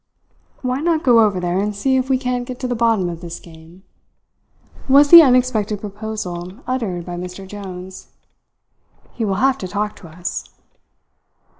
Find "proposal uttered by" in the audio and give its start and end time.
5.79-7.17